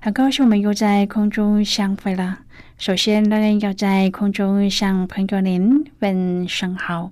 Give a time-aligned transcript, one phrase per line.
[0.00, 2.38] 很高兴我们又在空中相会了。
[2.78, 7.10] 首先，乐恩要在空中向朋友您问声好，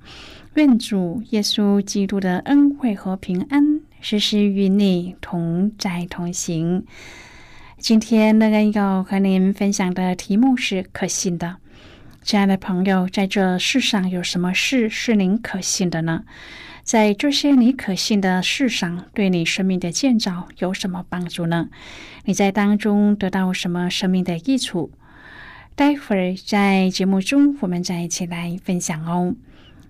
[0.55, 6.84] 愿主耶稣基督的恩惠和平安时时与你同在同行。
[7.78, 11.56] 今天，乐恩要和您分享的题目是可信的。
[12.23, 16.23] 亲爱的朋友，在这世上有什么事是您可信的呢？
[16.87, 21.69] 在这些你可信的事上，对你生命的建造有什么帮助呢？
[22.27, 24.93] 你在当中得到什么生命的益处？
[25.75, 29.34] 待会儿在节目中，我们再一起来分享哦。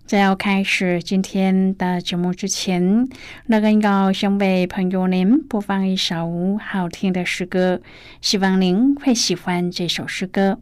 [0.06, 3.06] 在要开始今天的节目之前，
[3.44, 7.82] 那个要先为朋友您播放一首好听的诗歌，
[8.22, 10.58] 希望您会喜欢这首诗歌。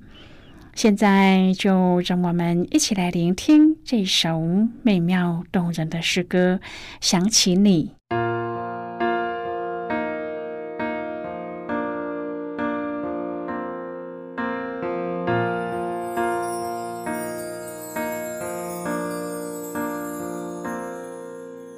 [0.75, 4.43] 现在就让我们一起来聆听这首
[4.83, 6.61] 美妙动人的诗歌，
[7.01, 7.93] 想起你。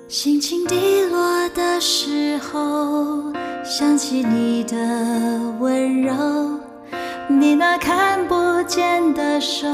[0.08, 3.32] 心情低落的时候，
[3.62, 4.76] 想起你的
[5.60, 6.55] 温柔。
[7.28, 9.66] 你那看不见的手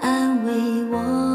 [0.00, 0.52] 安慰
[0.92, 1.27] 我，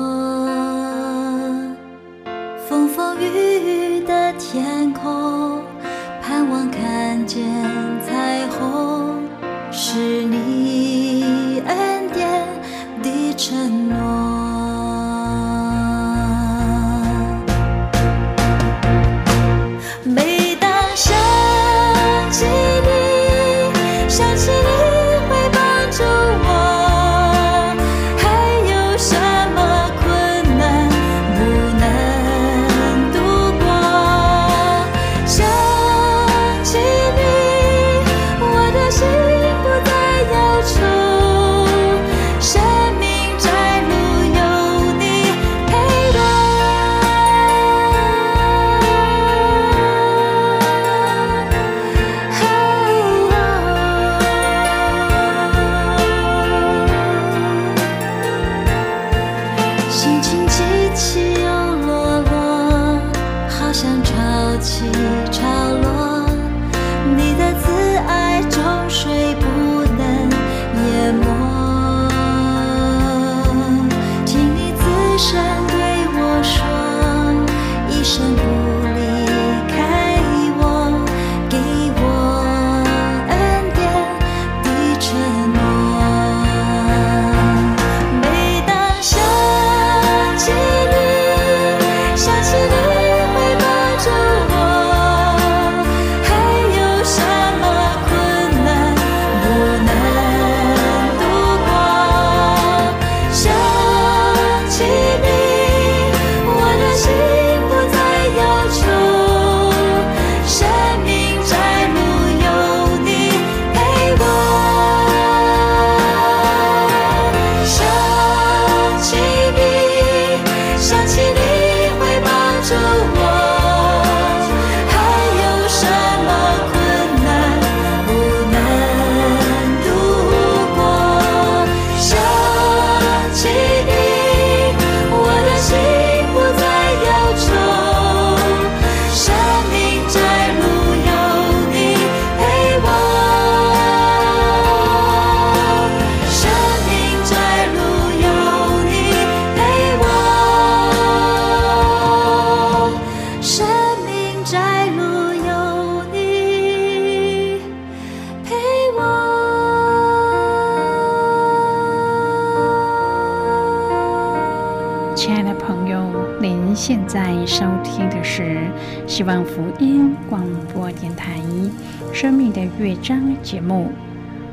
[172.93, 173.91] 乐章》节目。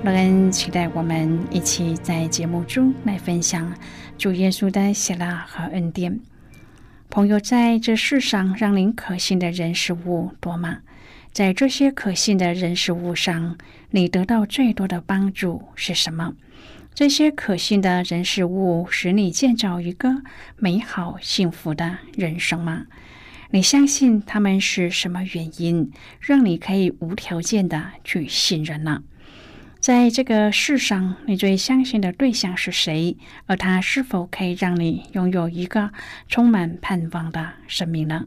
[0.02, 3.70] 乐恩期待我们一起在节目中来分享
[4.16, 6.18] 主耶稣的喜乐和恩典。
[7.10, 10.78] 朋友，在这世上让您可信的人事物多吗？
[11.32, 13.58] 在这些可信的人事物上，
[13.90, 16.32] 你得到最多的帮助是什么？
[16.94, 20.22] 这些可信的人事物使你建造一个
[20.56, 22.86] 美好幸福的人生吗？
[23.52, 29.02] 你相信他们是什么原因让你可以无条件的去信任呢？
[29.80, 33.16] 在这个世上，你最相信的对象是谁？
[33.46, 35.90] 而他是否可以让你拥有一个
[36.28, 38.26] 充满盼望的生命呢？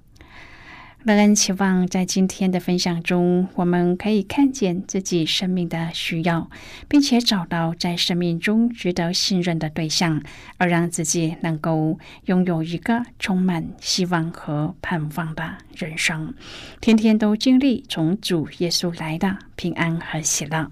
[1.03, 6.47] 乐恩期望在今天的分享中，我们可以看见自己生命的需要，
[6.87, 10.21] 并且找到在生命中值得信任的对象，
[10.57, 16.35] 而让自己能够拥有一个充满希望和盼望的人生，
[16.79, 20.71] 天天都经历从主耶稣来的平安和喜乐。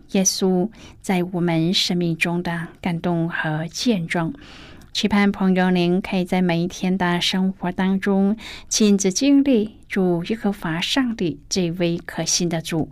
[0.11, 0.69] 耶稣
[1.01, 4.33] 在我们生命中的感动和见证，
[4.91, 8.35] 期盼朋友您可以在每一天的生活当中
[8.67, 12.89] 亲自经历主耶和华上帝这位可信的主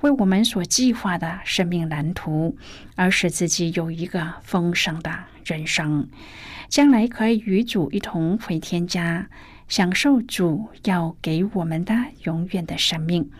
[0.00, 2.56] 为我们所计划的生命蓝图，
[2.94, 5.10] 而使自己有一个丰盛的
[5.44, 6.08] 人生，
[6.68, 9.28] 将来可以与主一同回天家，
[9.68, 13.30] 享受主要给我们的永远的生命。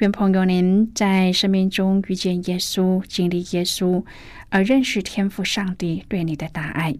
[0.00, 4.04] 愿朋友您在生命中遇见耶稣，经历耶稣，
[4.50, 6.94] 而认识天赋上帝对你的大爱。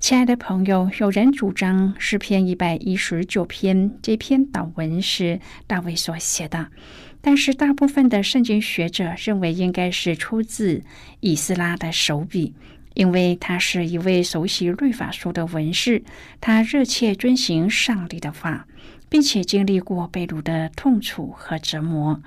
[0.00, 6.72] 亲爱的朋友，有人主张诗篇一百一十九篇这篇祷文是大卫所写的，
[7.20, 10.82] 但是大部分的圣经学者认为应该是出自
[11.20, 12.52] 以斯拉的手笔，
[12.94, 16.02] 因为他是一位熟悉律法书的文士，
[16.40, 18.66] 他热切遵行上帝的话。
[19.14, 22.20] 并且经历过被掳的痛楚和折磨。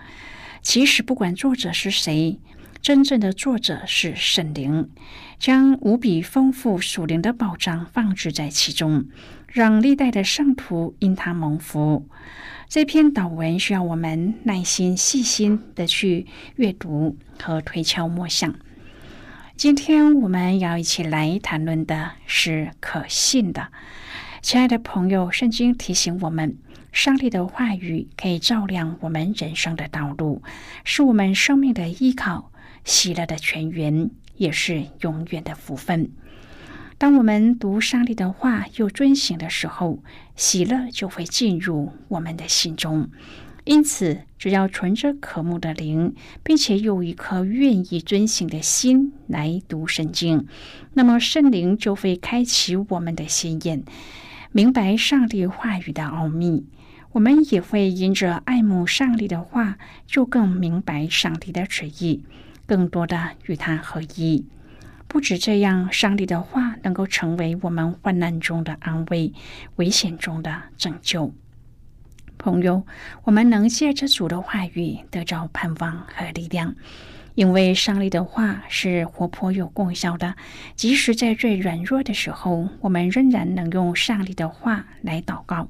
[0.61, 2.39] 其实，不管作者是谁，
[2.81, 4.89] 真正的作者是圣灵，
[5.37, 9.03] 将无比丰富属灵的宝藏放置在其中，
[9.49, 12.07] 让历代的圣徒因他蒙福。
[12.69, 16.25] 这篇祷文需要我们耐心细心的去
[16.55, 18.55] 阅读和推敲默想。
[19.57, 23.73] 今天我们要一起来谈论的是可信的。
[24.41, 26.57] 亲爱的朋友，圣经提醒我们。
[26.97, 30.41] 上帝的话语可以照亮我们人生的道路，
[30.83, 32.51] 是我们生命的依靠，
[32.83, 36.09] 喜乐的泉源，也是永远的福分。
[36.97, 40.01] 当我们读上帝的话又遵行的时候，
[40.35, 43.11] 喜乐就会进入我们的心中。
[43.63, 50.47] 因此，只要存着渴慕的灵，并且有一颗愿意遵行的心来读圣经，
[50.95, 53.83] 那么圣灵就会开启我们的心眼，
[54.51, 56.65] 明白上帝话语的奥秘。
[57.17, 62.23] 我们也会因着爱慕上帝的话，就更明白上帝的旨意，
[62.67, 64.45] 更多的与他合一。
[65.07, 69.33] 不止这样，上帝的话能够成为我们患难中的安慰，
[69.77, 71.33] 危险中的拯救。
[72.37, 72.85] 朋友，
[73.23, 76.75] 我们能借着主的话语得着盼望和力量，
[77.33, 80.35] 因为上帝的话是活泼有功效的。
[80.75, 85.67] 即使在最软弱的时候，我们仍然能用上帝的话来祷告。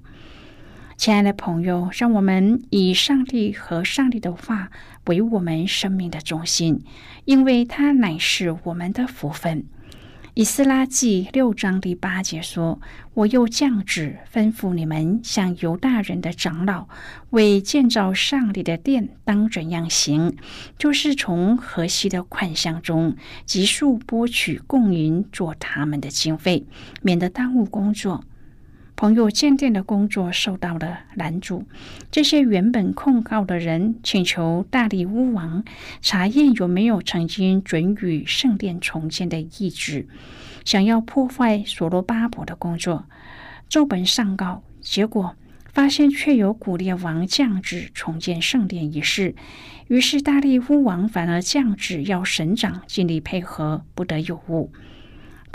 [0.98, 4.72] 亲爱的朋友，让我们以上帝和上帝的话
[5.06, 6.84] 为我们生命的中心，
[7.25, 9.63] 因为它乃是我们的福分。
[10.34, 12.82] 以斯拉记六章第八节说
[13.13, 16.88] ：“我又降旨吩咐你们，向犹大人的长老
[17.30, 20.36] 为建造上帝的殿当怎样行，
[20.80, 26.66] 就是从河西的款项中急速拨取供银做他们的经费，
[27.04, 28.24] 免得耽误工作。”
[28.98, 31.68] 朋友鉴定的工作受到了拦阻。
[32.10, 35.63] 这些原本控告的人请求大力乌王
[36.01, 40.08] 查验有没有曾经准予圣殿重建的意志，
[40.66, 43.06] 想要破坏所罗巴伯的工作。
[43.70, 45.36] 奏本上告，结果
[45.72, 49.36] 发现却有古列王降旨重建圣殿一事。
[49.89, 54.72] 于是大力乌王反而降旨要省长尽力配合，不得有误。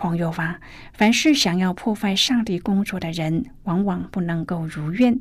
[0.03, 0.59] 朋友啊，
[0.93, 5.21] 凡是想要破坏上帝工作的人，往往不能够如愿。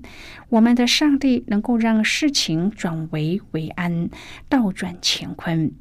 [0.50, 4.10] 我们的上帝能够让事情转危为安，
[4.50, 5.72] 倒转乾坤。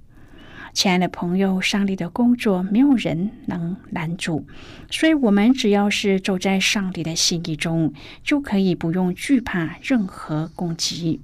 [0.74, 4.46] 亲爱的朋友，上帝的工作没有人能拦阻，
[4.90, 11.22] 所以我们只要是走在上帝的心意中，就可以不用惧怕任何攻击。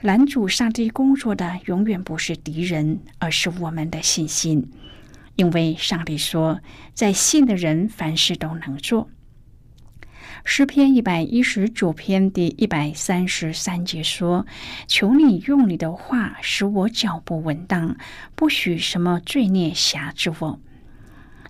[0.00, 4.70] 拦阻上帝工作的，永远不是敌人，而是我们的信心。
[5.36, 6.60] 因为上帝说，
[6.92, 9.08] 在信的人凡事都能做。
[10.44, 14.46] 诗篇一百一十九篇第一百三十三节说
[14.86, 17.96] ：“求你用你的话使我脚步稳当，
[18.34, 20.60] 不许什么罪孽辖制我。”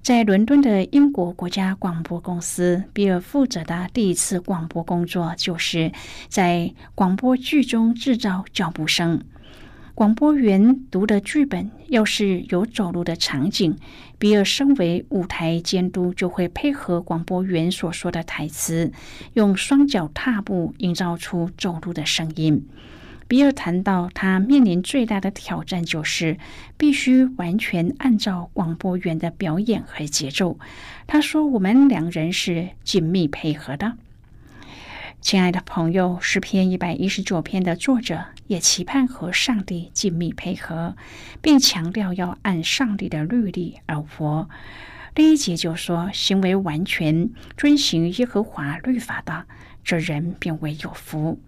[0.00, 5.92] 在伦敦的英国国家广播公司，比尔负责的第一次广播工作，就是
[6.28, 9.24] 在广播剧中制造脚步声。
[9.96, 13.78] 广播员读的剧本要是有走路的场景，
[14.18, 18.92] 比尔身为舞台监督，就会配合广播员所说的台词，
[19.32, 22.68] 用双脚踏步营造出走路的声音。
[23.26, 26.36] 比尔谈到，他面临最大的挑战就是
[26.76, 30.58] 必须完全按照广播员的表演和节奏。
[31.06, 33.94] 他说：“我们两人是紧密配合的。”
[35.26, 40.94] 亲爱的朋友，诗篇一百一十九篇的作者也期盼和上帝紧密配合，
[41.42, 44.48] 并强调要按上帝的律例而活。
[45.16, 49.46] 第一节就说：“行为完全遵行耶和华律法的，
[49.82, 51.40] 这人便为有福。”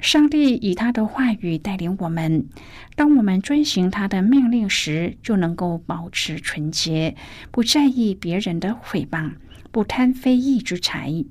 [0.00, 2.46] 上帝以他的话语带领我们，
[2.96, 7.14] 当我们遵行他的命令时，就能够保持纯洁，
[7.50, 9.32] 不在意别人的诽谤，
[9.70, 11.22] 不贪非义之财。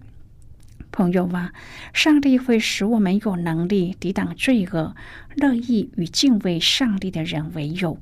[0.92, 1.54] 朋友啊，
[1.94, 4.96] 上帝会使我们有能力抵挡罪恶，
[5.36, 7.98] 乐意与敬畏上帝的人为友，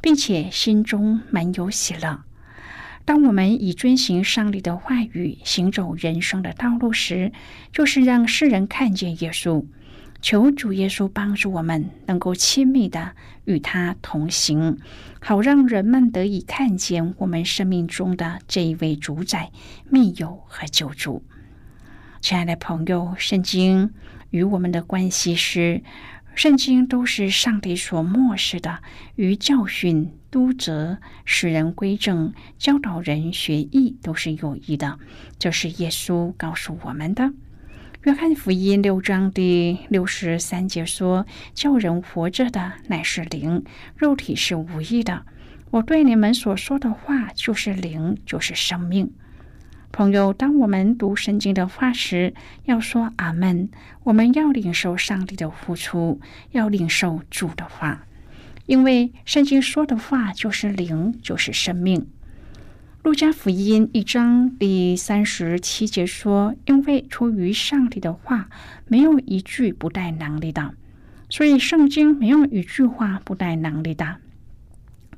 [0.00, 2.22] 并且心中满有喜乐。
[3.06, 7.32] 当我们以遵行上帝的话语行走人生的道路时，
[7.72, 9.64] 就是让世人看见耶稣。
[10.22, 14.78] 求主耶稣帮助我们，能够亲密的与他同行，
[15.20, 19.50] 好让人们得以看见我们生命中的这一位主宰、
[19.90, 21.22] 密友和救主。
[22.24, 23.92] 亲爱的朋友，圣经
[24.30, 25.82] 与我们的关系是，
[26.34, 28.78] 圣经都是上帝所漠视的，
[29.16, 34.98] 与教训、督责、使人归正、教导人学艺都是有益的。
[35.38, 37.30] 这是耶稣告诉我们的。
[38.04, 43.62] 约翰福音六章第六十三节说：“叫人活着的乃是灵，
[43.98, 45.26] 肉体是无益的。
[45.72, 49.12] 我对你们所说的话就是灵，就是生命。”
[49.96, 52.34] 朋友，当我们读圣经的话时，
[52.64, 53.68] 要说阿门。
[54.02, 56.20] 我们要领受上帝的付出，
[56.50, 58.04] 要领受主的话，
[58.66, 62.08] 因为圣经说的话就是灵，就是生命。
[63.04, 68.48] 路加福音一章第三十七节说：“因为出于上帝的话，
[68.88, 70.74] 没有一句不带能力的，
[71.28, 74.16] 所以圣经没有一句话不带能力的。”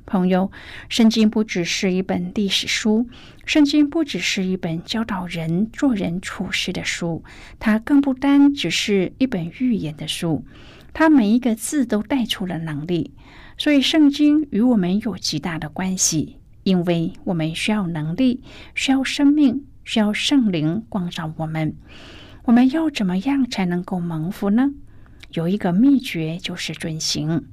[0.07, 0.49] 朋友，
[0.87, 3.07] 圣经不只是一本历史书，
[3.45, 7.25] 圣经不只是一本教导人做人处事的书，
[7.59, 10.45] 它更不单只是一本预言的书，
[10.93, 13.13] 它每一个字都带出了能力。
[13.57, 18.41] 所以，圣经与我们有极大的关系，因为我们需要能力，
[18.73, 21.75] 需要生命，需要圣灵光照我们。
[22.45, 24.71] 我们要怎么样才能够蒙福呢？
[25.31, 27.43] 有一个秘诀，就是遵行。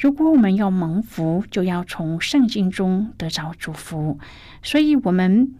[0.00, 4.18] 如果我们要蒙福，就要从圣经中得着祝福。
[4.62, 5.52] 所以，我们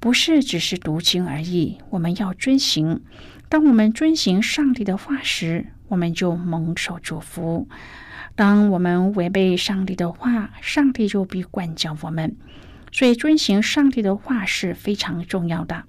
[0.00, 3.02] 不是只是读经而已，我们要遵行。
[3.50, 7.68] 当我们遵行上帝的话时，我们就蒙受祝福；
[8.34, 12.34] 当我们违背上帝的话，上帝就必管教我们。
[12.90, 15.84] 所以，遵行上帝的话是非常重要的，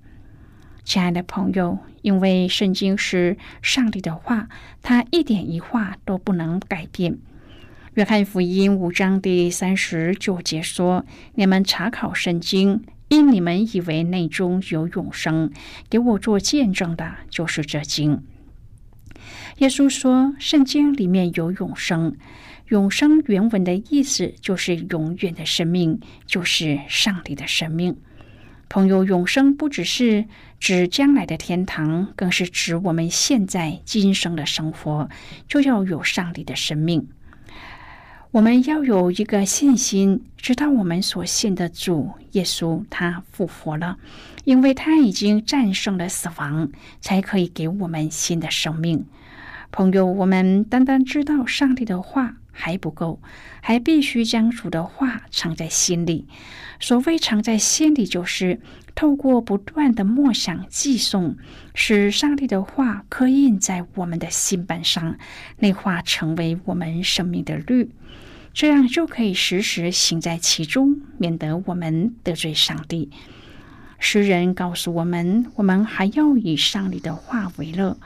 [0.84, 1.80] 亲爱的朋友。
[2.02, 4.50] 因为圣经是上帝的话，
[4.82, 7.18] 他一点一画都不能改变。
[7.96, 15.50] 约翰福音五章第三十九节说：“你们查考圣经，因你们以为内中有永生，
[15.90, 18.22] 给我做见证的，就是这经。”
[19.60, 22.18] 耶稣说：“圣经里面有永生，
[22.68, 27.96] 永生原文的意思就是永远的生命，就是上帝的生命。”
[28.68, 30.26] 朋友，永生不只是
[30.60, 35.10] 指将来的天堂，更是指我们现在今生的生活，
[35.48, 37.08] 就要有上帝的生命。
[38.36, 43.98] 我们要有一个信心，知道我们所信的主耶稣他复活了，
[44.44, 49.06] 因为他已经战胜了死亡，才可以给我们新的生命。
[49.72, 52.36] 朋友，我们单单知道上帝的话。
[52.58, 53.22] 还不够，
[53.62, 56.26] 还必须将主的话藏在心里。
[56.80, 58.62] 所谓藏在心里，就是
[58.96, 61.36] 透过不断的默想、记诵，
[61.74, 65.18] 使上帝的话刻印在我们的心板上，
[65.60, 67.92] 内化成为我们生命的律。
[68.54, 73.12] 这样就可以时时行在其中，免得我们得罪上帝。
[74.00, 77.98] 诗人告诉我们，我们还要以上帝的话为乐。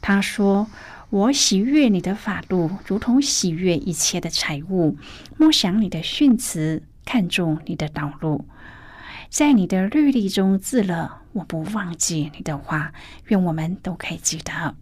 [0.00, 0.68] 他说。
[1.12, 4.96] 我喜悦你的法度，如同喜悦一切的财物；
[5.36, 8.46] 默想你的训词，看重你的道路，
[9.28, 11.20] 在你的律例中自乐。
[11.34, 12.94] 我不忘记你的话，
[13.26, 14.74] 愿我们都可以记得。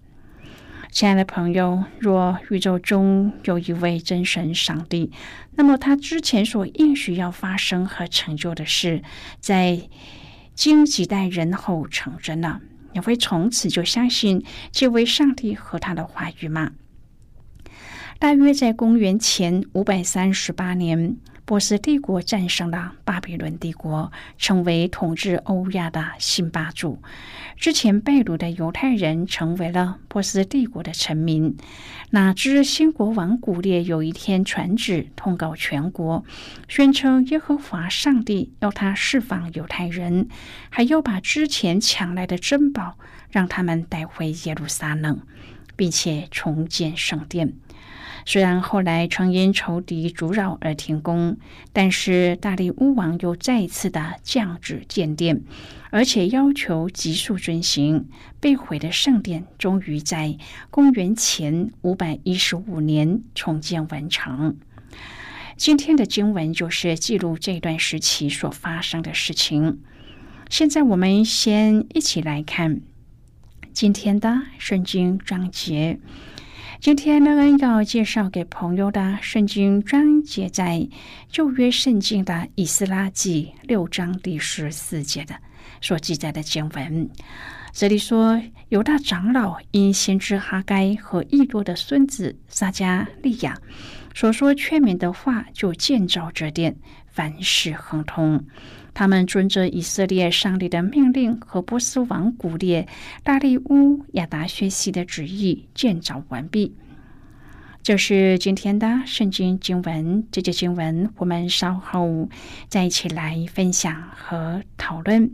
[0.93, 5.11] 亲爱的朋友，若宇宙中有一位真神上帝，
[5.57, 9.03] 那么他之前所应许要发生和成就的事，
[9.41, 9.89] 在
[10.55, 12.61] 经几代人后成真了。
[12.92, 16.73] 你会从此就相信这位上帝和他的话语吗？
[18.18, 21.16] 大约在公元前五百三十八年。
[21.50, 27.02] 波斯帝国战胜了巴比伦帝国，成为统治欧亚的新霸主。
[27.57, 31.57] 之前被掳的犹太人成为了波斯帝国的臣民。
[32.11, 36.25] 哪知新国王古列有一天传旨通告全国，
[36.69, 40.28] 宣称耶和华上帝要他释放犹太人，
[40.69, 42.97] 还要把之前抢来的珍宝
[43.28, 45.21] 让他们带回耶路撒冷，
[45.75, 47.54] 并且重建圣殿。
[48.25, 51.37] 虽然后来常因仇敌阻扰而停工，
[51.73, 55.43] 但是大力乌王又再次的降旨建殿，
[55.91, 58.09] 而且要求急速遵行。
[58.39, 60.39] 被毁的圣殿终于在
[60.71, 64.57] 公元前五百一十五年重建完成。
[65.57, 69.81] 今天的经文就是记录这段时期所发生的事情。
[70.49, 72.81] 现在我们先一起来看
[73.73, 76.01] 今天的圣经章节。
[76.81, 80.88] 今天呢，要介绍给朋友的圣经章节在
[81.29, 85.35] 旧约圣经的以斯拉记六章第十四节的
[85.83, 87.11] 所记载的经文。
[87.71, 88.40] 这里说，
[88.71, 93.59] 犹大长老因先知哈该和易多的孙子撒加利亚
[94.14, 98.47] 所说劝勉的话，就建造这殿，凡事亨通。
[98.92, 102.87] 他们遵着以色列上帝的命令和波斯王古列、
[103.22, 106.74] 大利乌、亚达薛西的旨意建造完毕。
[107.83, 110.26] 这是今天的圣经经文。
[110.31, 112.29] 这节经文我们稍后
[112.68, 115.31] 再一起来分享和讨论。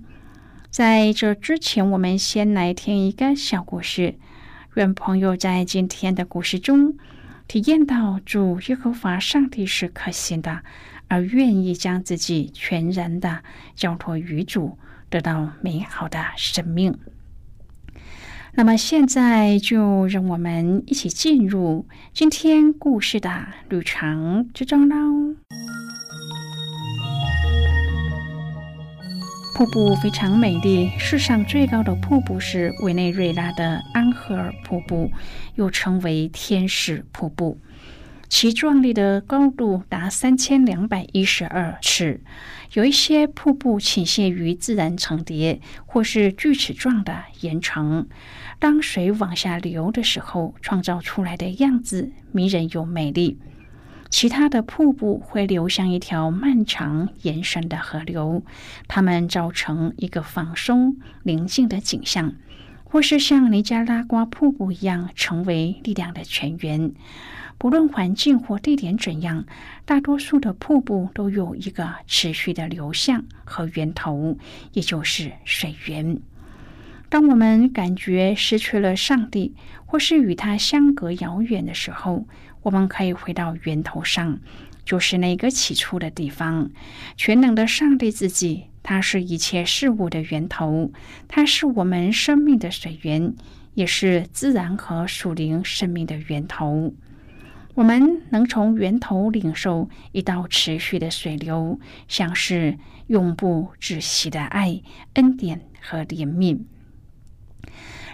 [0.70, 4.14] 在这之前，我们先来听一个小故事。
[4.74, 6.98] 愿朋友在今天的故事中
[7.48, 10.62] 体验到主耶和华上帝是可信的。
[11.08, 13.44] 而愿意将自己全然的
[13.76, 14.76] 交托于主，
[15.08, 16.98] 得到美好的生命。
[18.54, 25.36] 那么现在就让我们一起进入今天故事的旅程之中喽。
[29.56, 35.10] 瀑布非常美丽，世上最高的瀑布是委内瑞拉的安赫尔瀑布，
[35.54, 37.58] 又称为天使瀑布。
[38.28, 42.20] 其壮丽的高度达三千两百一十二尺，
[42.74, 48.06] 有一些瀑布倾泻于自然层叠或是锯齿状的岩层。
[48.58, 53.38] 当水往下流的时候，创造出来的样子迷人又美丽。
[54.16, 58.42] 其他的瀑布会流向一条漫长延伸的河流，
[58.88, 62.32] 它们造成一个放松宁静的景象，
[62.82, 66.94] 或是像尼加拉瓜瀑布一样，成为力量的泉源。
[67.58, 69.44] 不论环境或地点怎样，
[69.84, 74.38] 大多数的瀑布都有一个持续的流向和源头，
[74.72, 76.18] 也就是水源。
[77.10, 82.26] 当我们感觉失去了上帝，或是与他相隔遥远的时候，
[82.66, 84.40] 我们可以回到源头上，
[84.84, 86.68] 就是那个起初的地方。
[87.16, 90.90] 全能的上帝自己，他是一切事物的源头，
[91.28, 93.36] 他是我们生命的水源，
[93.74, 96.92] 也是自然和属灵生命的源头。
[97.74, 102.76] 我们能从源头领受一道持续的水流，像是
[103.06, 104.82] 永不止息的爱、
[105.14, 106.62] 恩典和怜悯。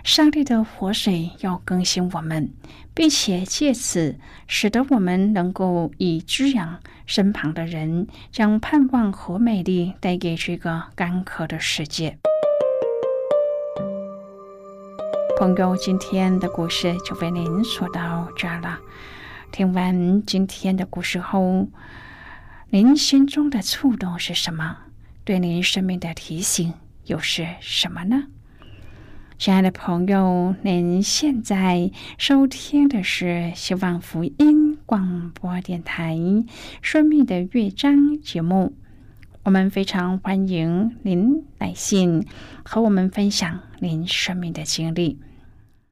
[0.05, 2.53] 上帝的活水要更新我们，
[2.93, 12.19] 并且借此使得我们能够以滋养身旁的人，将盼望和美丽带给这个干渴的世界。
[15.39, 18.81] 朋友，今天的故事就为您说到这儿了。
[19.53, 21.69] 听完今天的故事后，
[22.71, 24.79] 您心中的触动是什么？
[25.25, 28.25] 对您生命的提醒又是什么呢？
[29.43, 36.15] 亲爱的朋友，您现在收听的是希望福音广播电台
[36.81, 38.73] 《生命的乐章》节目。
[39.43, 42.25] 我们非常欢迎您来信
[42.63, 45.19] 和我们分享您生命的经历。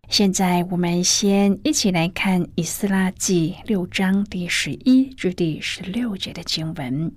[0.09, 7.11] 现在，我们先一起来看《以斯拉记》六章第十一至第十六节的经文。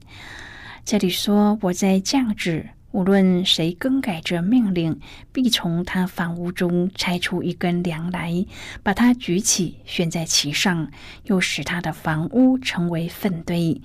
[0.83, 4.99] 这里说：“我在降旨，无论谁更改这命令，
[5.31, 8.45] 必从他房屋中拆出一根梁来，
[8.83, 10.91] 把它举起，悬在其上，
[11.23, 13.81] 又使他的房屋成为粪堆。”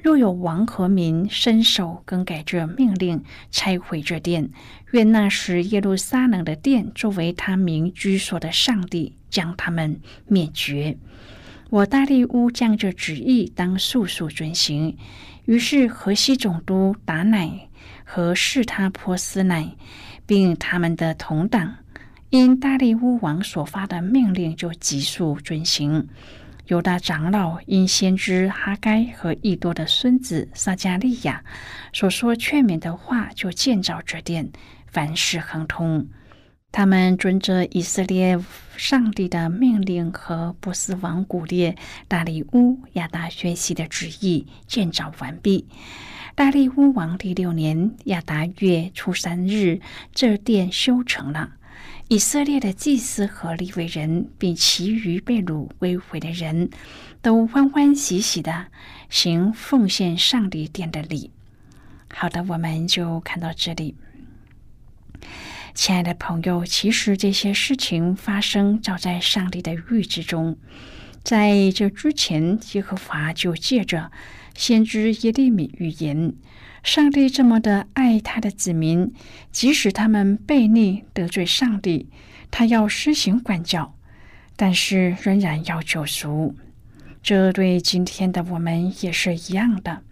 [0.00, 4.50] 若有王和民伸手更改这命令，拆毁这殿，
[4.92, 10.96] 愿那时耶路撒冷的殿作为他名居所的上帝将他们灭绝。
[11.70, 14.96] 我大利乌将这旨意当速速遵行。
[15.46, 17.68] 于是河西总督达乃
[18.04, 19.76] 和士他波斯乃，
[20.26, 21.76] 并他们的同党，
[22.30, 26.08] 因大利乌王所发的命令，就急速遵行。
[26.66, 31.44] 犹大长老因先知哈该和易多的孙子撒加利亚
[31.92, 34.50] 所说劝勉的话，就建造这殿，
[34.86, 36.08] 凡事亨通。
[36.70, 38.42] 他们遵着以色列
[38.76, 41.76] 上帝的命令和波斯王古列、
[42.08, 45.68] 大利乌、亚达学习的旨意，建造完毕。
[46.34, 49.80] 大利乌王第六年亚达月初三日，
[50.14, 51.52] 这殿修成了。
[52.08, 56.70] 以色列的祭司和利未人，并其余被掳归回的人
[57.20, 58.68] 都欢欢喜喜的
[59.10, 61.30] 行奉献上帝殿的礼。
[62.08, 63.94] 好的，我们就看到这里。
[65.74, 70.56] 亲爱的朋友，其实这些事情发生早在上帝的预知中，
[71.22, 74.10] 在这之前，耶和华就借着
[74.54, 76.34] 先知耶利米预言。
[76.82, 79.12] 上帝这么的爱他的子民，
[79.52, 82.08] 即使他们悖逆得罪上帝，
[82.50, 83.94] 他要施行管教，
[84.56, 86.56] 但是仍然要救赎。
[87.22, 90.02] 这对今天的我们也是一样的。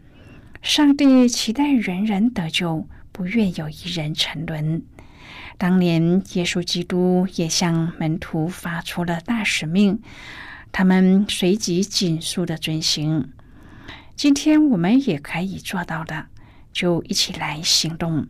[0.63, 4.83] 上帝期待人人得救，不愿有一人沉沦。
[5.59, 10.01] 当年耶稣基督也向门徒发出了大使命，
[10.71, 13.29] 他们随即紧速的遵行。
[14.23, 16.27] 今天我们也可以做到的。
[16.75, 18.29] 就一起来行动。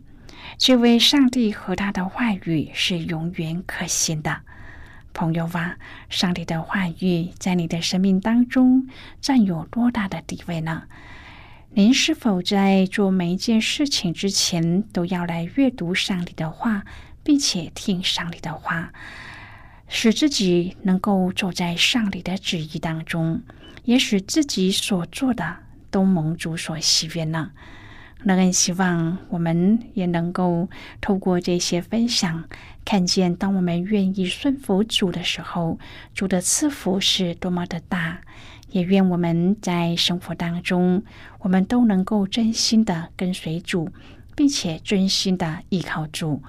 [0.57, 4.39] 这位上帝和他的话语是永远可信的，
[5.13, 5.75] 朋友啊！
[6.07, 8.87] 上帝的话语在你的生命当中
[9.19, 10.83] 占有多大的地位呢？
[11.71, 16.85] 您是否在做每一件事情之前都要来阅读上帝的话，
[17.21, 18.93] 并且听上帝的话，
[19.89, 23.43] 使自己能够走在上帝的旨意当中，
[23.83, 25.57] 也使自己所做的
[25.91, 27.51] 都蒙主所喜悦呢？
[28.23, 30.69] 那很希望我们也能够
[31.01, 32.45] 透过这些分享，
[32.85, 35.77] 看见当我们愿意顺服主的时候，
[36.13, 38.21] 主的赐福是多么的大。
[38.69, 41.03] 也愿我们在生活当中，
[41.39, 43.89] 我们都能够真心的跟随主，
[44.33, 46.41] 并且真心的依靠主。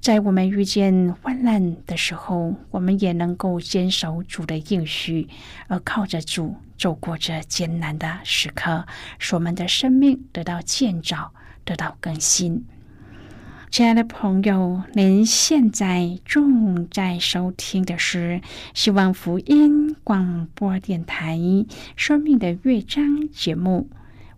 [0.00, 5.26] 在我们遇见患难的时候，我们也能够坚守主的应许，
[5.66, 8.86] 而靠着主走过这艰难的时刻，
[9.18, 11.32] 使我们的生命得到建造，
[11.64, 12.64] 得到更新。
[13.70, 18.40] 亲爱的朋友，您现在正在收听的是
[18.72, 21.36] 希望福音广播电台
[21.94, 23.90] 《生命的乐章》节目。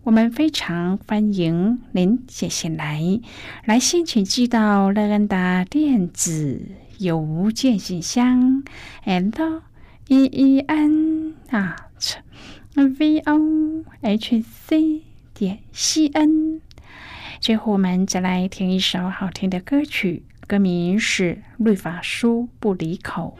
[0.03, 3.21] 我们非常欢迎您写信来，
[3.63, 6.59] 来信请寄到乐恩的电子
[6.97, 8.63] 邮件信箱
[9.05, 9.61] ，and
[10.07, 11.90] e e n 啊
[12.75, 16.61] v o h c 点 c n。
[17.39, 23.37] 最后，我们再来听一首好听的歌曲，歌名是《律法书不离口》。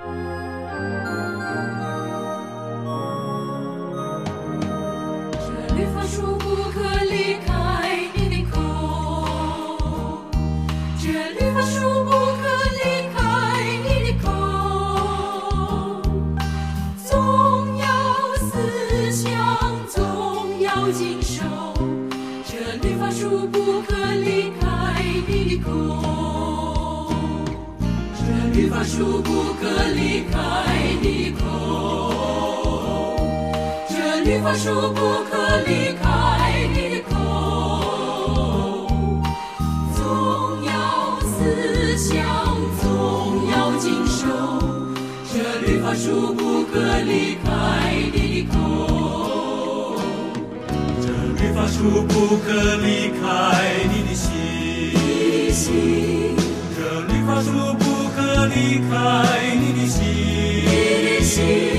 [25.63, 25.69] 口，
[28.15, 28.21] 这
[28.54, 29.62] 律法书不可
[29.95, 30.36] 离开
[31.02, 31.43] 你口，
[33.89, 33.93] 这
[34.24, 35.32] 律法书不可
[35.65, 35.69] 离
[36.02, 36.04] 开
[36.74, 37.15] 你的口，
[39.95, 40.00] 总
[40.65, 40.71] 要
[41.21, 42.19] 思想，
[42.82, 42.84] 总
[43.52, 44.28] 要经受，
[45.32, 45.34] 这
[45.65, 46.74] 律法书不可
[47.06, 47.47] 离开
[48.13, 48.56] 你的口，
[51.02, 51.08] 这
[51.41, 52.88] 律法书不可离
[53.21, 53.24] 开
[53.89, 54.30] 你的心，
[55.62, 56.36] 心
[56.76, 61.70] 这绿花树不可离开你的心，心。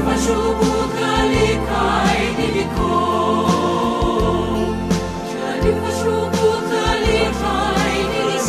[0.00, 0.96] 这律法书不可
[1.28, 1.34] 离
[1.68, 1.70] 开
[2.38, 2.40] 的
[2.74, 2.78] 口，
[5.28, 5.32] 这
[5.62, 6.00] 律法书
[6.32, 6.34] 不
[6.64, 6.72] 可
[7.04, 7.42] 离开
[8.08, 8.48] 的心。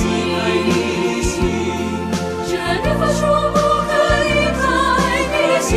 [2.48, 2.50] 这
[2.82, 3.20] 律法书
[3.52, 3.92] 不可
[4.24, 4.26] 离
[4.62, 4.64] 开
[5.28, 5.72] 的心，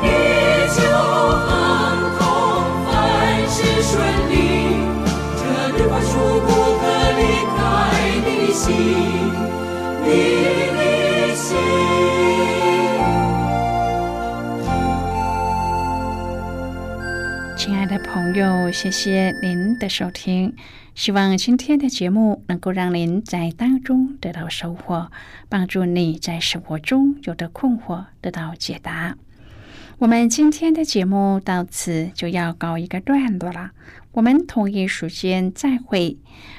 [0.00, 0.06] 你
[0.76, 0.78] 就
[1.42, 1.50] 亨
[2.20, 2.22] 通，
[2.86, 2.90] 凡
[3.50, 3.90] 事顺
[4.30, 4.32] 利。
[5.36, 5.40] 这
[5.76, 6.10] 律法书
[6.46, 6.82] 不可
[7.18, 7.20] 离
[7.56, 7.58] 开
[8.24, 8.62] 的心，
[18.12, 20.54] 朋友，谢谢您的收听。
[20.94, 25.10] 希望今天的节目能够让您在当中得到收获，
[25.48, 29.16] 帮助你在生活中有的困惑得到解答。
[29.96, 33.70] 我们今天的节目到此就要告一个段落了，
[34.12, 36.18] 我们同一时间再会。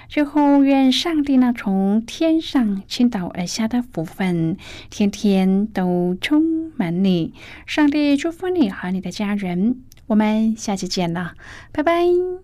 [0.09, 4.57] 最后，愿上帝呢从天上倾倒而下的福分，
[4.89, 7.31] 天天都充满你。
[7.67, 9.83] 上帝祝福你和你的家人。
[10.07, 11.33] 我们下期见了，
[11.71, 12.42] 拜拜。